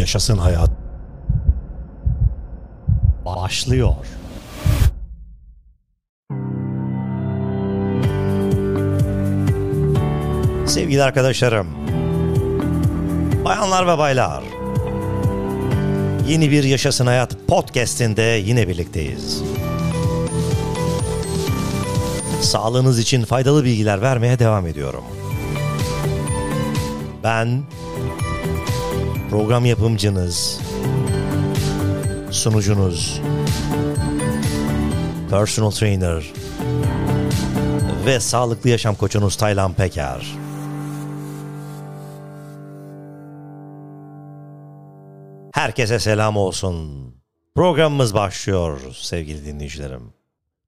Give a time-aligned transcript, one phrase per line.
[0.00, 0.70] Yaşasın hayat.
[3.24, 3.94] Başlıyor.
[10.66, 11.66] Sevgili arkadaşlarım,
[13.44, 14.42] bayanlar ve baylar,
[16.28, 19.42] yeni bir Yaşasın Hayat podcast'inde yine birlikteyiz.
[22.40, 25.04] Sağlığınız için faydalı bilgiler vermeye devam ediyorum.
[27.24, 27.62] Ben
[29.30, 30.60] program yapımcınız,
[32.30, 33.20] sunucunuz,
[35.30, 36.32] personal trainer
[38.06, 40.26] ve sağlıklı yaşam koçunuz Taylan Peker.
[45.54, 47.06] Herkese selam olsun.
[47.54, 50.12] Programımız başlıyor sevgili dinleyicilerim.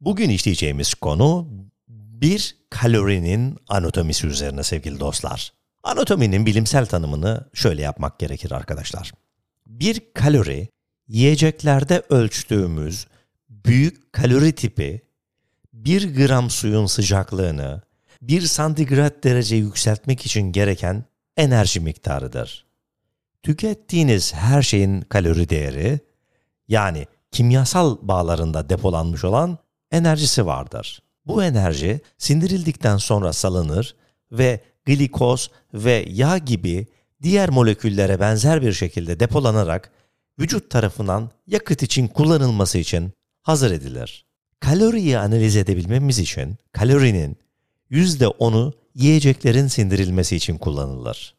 [0.00, 1.46] Bugün işleyeceğimiz konu
[1.88, 5.59] bir kalorinin anatomisi üzerine sevgili dostlar.
[5.82, 9.12] Anatominin bilimsel tanımını şöyle yapmak gerekir arkadaşlar.
[9.66, 10.68] Bir kalori
[11.08, 13.06] yiyeceklerde ölçtüğümüz
[13.48, 15.02] büyük kalori tipi
[15.72, 17.82] 1 gram suyun sıcaklığını
[18.22, 21.04] 1 santigrat derece yükseltmek için gereken
[21.36, 22.66] enerji miktarıdır.
[23.42, 26.00] Tükettiğiniz her şeyin kalori değeri
[26.68, 29.58] yani kimyasal bağlarında depolanmış olan
[29.90, 31.02] enerjisi vardır.
[31.26, 33.96] Bu enerji sindirildikten sonra salınır
[34.32, 36.86] ve glikoz ve yağ gibi
[37.22, 39.90] diğer moleküllere benzer bir şekilde depolanarak
[40.38, 44.26] vücut tarafından yakıt için kullanılması için hazır edilir.
[44.60, 47.36] Kaloriyi analiz edebilmemiz için kalorinin
[47.90, 51.34] %10'u yiyeceklerin sindirilmesi için kullanılır.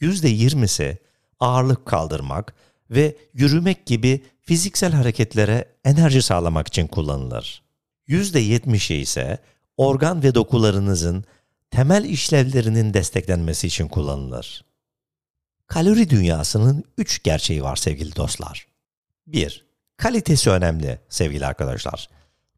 [0.00, 0.96] %20'si
[1.40, 2.54] ağırlık kaldırmak
[2.90, 7.62] ve yürümek gibi fiziksel hareketlere enerji sağlamak için kullanılır.
[8.08, 9.38] %70'i ise
[9.76, 11.24] organ ve dokularınızın
[11.74, 14.64] temel işlevlerinin desteklenmesi için kullanılır.
[15.66, 18.66] Kalori dünyasının üç gerçeği var sevgili dostlar.
[19.26, 19.64] 1.
[19.96, 22.08] Kalitesi önemli sevgili arkadaşlar.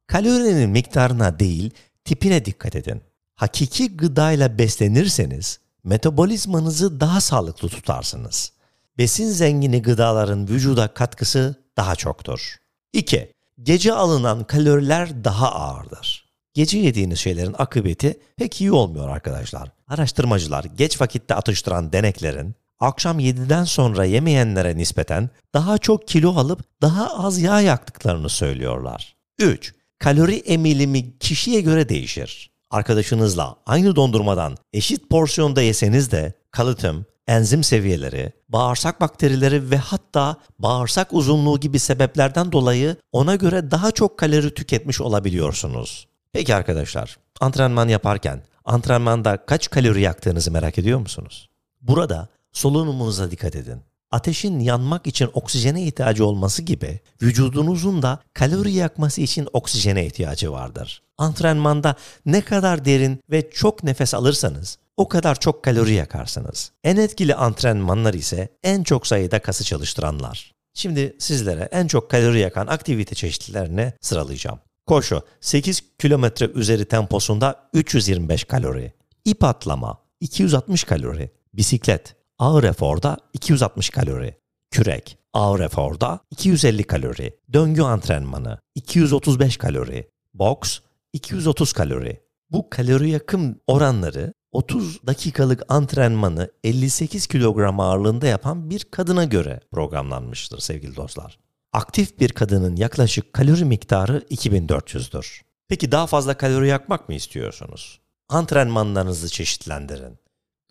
[0.06, 1.70] Kalorinin miktarına değil,
[2.04, 3.02] tipine dikkat edin.
[3.34, 8.52] Hakiki gıdayla beslenirseniz metabolizmanızı daha sağlıklı tutarsınız.
[8.98, 12.56] Besin zengini gıdaların vücuda katkısı daha çoktur.
[12.92, 13.32] 2.
[13.62, 16.25] Gece alınan kaloriler daha ağırdır.
[16.56, 19.70] Gece yediğiniz şeylerin akıbeti pek iyi olmuyor arkadaşlar.
[19.88, 27.24] Araştırmacılar geç vakitte atıştıran deneklerin akşam 7'den sonra yemeyenlere nispeten daha çok kilo alıp daha
[27.24, 29.16] az yağ yaktıklarını söylüyorlar.
[29.38, 29.74] 3.
[29.98, 32.50] Kalori emilimi kişiye göre değişir.
[32.70, 41.12] Arkadaşınızla aynı dondurmadan eşit porsiyonda yeseniz de kalıtım, enzim seviyeleri, bağırsak bakterileri ve hatta bağırsak
[41.12, 46.06] uzunluğu gibi sebeplerden dolayı ona göre daha çok kalori tüketmiş olabiliyorsunuz.
[46.36, 51.48] Peki arkadaşlar, antrenman yaparken antrenmanda kaç kalori yaktığınızı merak ediyor musunuz?
[51.80, 53.82] Burada solunumunuza dikkat edin.
[54.10, 61.02] Ateşin yanmak için oksijene ihtiyacı olması gibi vücudunuzun da kalori yakması için oksijene ihtiyacı vardır.
[61.18, 61.94] Antrenmanda
[62.26, 66.72] ne kadar derin ve çok nefes alırsanız o kadar çok kalori yakarsınız.
[66.84, 70.52] En etkili antrenmanlar ise en çok sayıda kası çalıştıranlar.
[70.74, 74.58] Şimdi sizlere en çok kalori yakan aktivite çeşitlerini sıralayacağım.
[74.86, 78.92] Koşu 8 kilometre üzeri temposunda 325 kalori.
[79.24, 81.30] İp atlama 260 kalori.
[81.54, 84.36] Bisiklet ağır eforda 260 kalori.
[84.70, 87.38] Kürek ağır eforda 250 kalori.
[87.52, 90.10] Döngü antrenmanı 235 kalori.
[90.34, 90.78] Boks
[91.12, 92.20] 230 kalori.
[92.50, 100.58] Bu kalori yakım oranları 30 dakikalık antrenmanı 58 kilogram ağırlığında yapan bir kadına göre programlanmıştır
[100.58, 101.45] sevgili dostlar.
[101.76, 105.40] Aktif bir kadının yaklaşık kalori miktarı 2400'dür.
[105.68, 108.00] Peki daha fazla kalori yakmak mı istiyorsunuz?
[108.28, 110.18] Antrenmanlarınızı çeşitlendirin.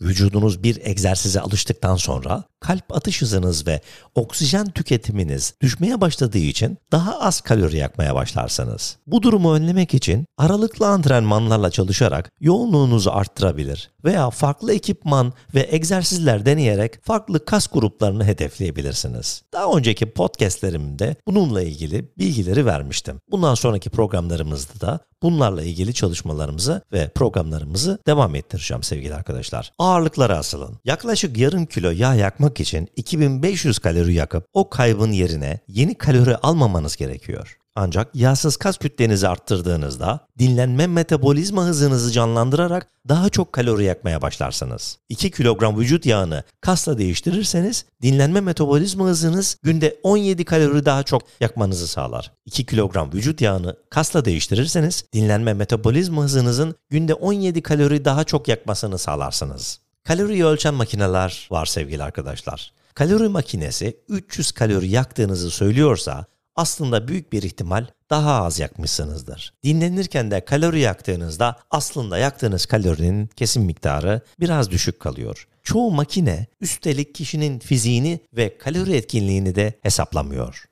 [0.02, 3.82] Vücudunuz bir egzersize alıştıktan sonra kalp atış hızınız ve
[4.16, 8.98] oksijen tüketiminiz düşmeye başladığı için daha az kalori yakmaya başlarsınız.
[9.08, 17.06] Bu durumu önlemek için aralıklı antrenmanlarla çalışarak yoğunluğunuzu arttırabilir veya farklı ekipman ve egzersizler deneyerek
[17.06, 19.44] farklı kas gruplarını hedefleyebilirsiniz.
[19.54, 23.20] Daha önceki podcastlerimde bununla ilgili bilgileri vermiştim.
[23.32, 29.72] Bundan sonraki programlarımızda da bunlarla ilgili çalışmalarımızı ve programlarımızı devam ettireceğim sevgili arkadaşlar.
[29.86, 30.80] Ağırlıklara asılın.
[30.86, 36.96] Yaklaşık yarım kilo yağ yakmak için 2500 kalori yakıp o kaybın yerine yeni kalori almamanız
[36.96, 37.58] gerekiyor.
[37.76, 44.98] Ancak yağsız kas kütlenizi arttırdığınızda dinlenme metabolizma hızınızı canlandırarak daha çok kalori yakmaya başlarsınız.
[45.10, 51.88] 2 kilogram vücut yağını kasla değiştirirseniz dinlenme metabolizma hızınız günde 17 kalori daha çok yakmanızı
[51.88, 52.32] sağlar.
[52.46, 58.98] 2 kilogram vücut yağını kasla değiştirirseniz dinlenme metabolizma hızınızın günde 17 kalori daha çok yakmasını
[58.98, 59.80] sağlarsınız.
[60.04, 62.74] Kaloriyi ölçen makineler var sevgili arkadaşlar.
[62.94, 66.26] Kalori makinesi 300 kalori yaktığınızı söylüyorsa
[66.56, 69.54] aslında büyük bir ihtimal daha az yakmışsınızdır.
[69.64, 75.48] Dinlenirken de kalori yaktığınızda aslında yaktığınız kalorinin kesin miktarı biraz düşük kalıyor.
[75.64, 80.66] Çoğu makine üstelik kişinin fiziğini ve kalori etkinliğini de hesaplamıyor.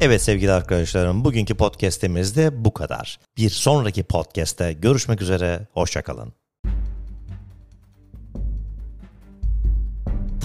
[0.00, 3.18] Evet sevgili arkadaşlarım bugünkü podcast'imiz de bu kadar.
[3.36, 6.45] Bir sonraki podcast'te görüşmek üzere, hoşçakalın.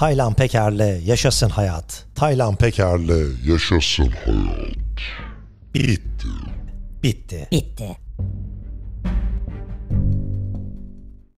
[0.02, 2.06] Taylan Peker'le Yaşasın Hayat.
[2.16, 5.00] Taylan Peker'le Yaşasın hayat.
[5.74, 6.28] bitti.
[7.04, 7.48] Bitti.
[7.52, 7.98] Bitti.